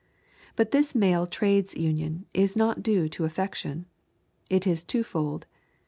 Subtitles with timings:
[0.55, 3.85] But this male trades union is not due to affection.
[4.49, 5.45] It is two fold.